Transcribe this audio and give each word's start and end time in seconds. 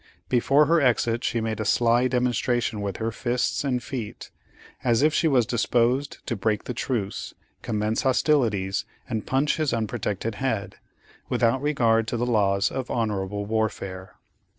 Before 0.29 0.65
her 0.65 0.81
exit 0.81 1.23
she 1.23 1.41
made 1.41 1.59
a 1.59 1.63
sly 1.63 2.07
demonstration 2.07 2.81
with 2.81 2.97
her 2.97 3.11
fists 3.11 3.63
and 3.63 3.83
feet, 3.83 4.31
as 4.83 5.03
if 5.03 5.13
she 5.13 5.27
was 5.27 5.45
disposed 5.45 6.25
to 6.25 6.35
break 6.35 6.63
the 6.63 6.73
truce, 6.73 7.35
commence 7.61 8.01
hostilities, 8.01 8.83
and 9.07 9.27
punch 9.27 9.57
his 9.57 9.73
unprotected 9.75 10.33
head, 10.41 10.77
without 11.29 11.61
regard 11.61 12.07
to 12.07 12.17
the 12.17 12.25
laws 12.25 12.71
of 12.71 12.89
honorable 12.89 13.45
warfare. 13.45 14.15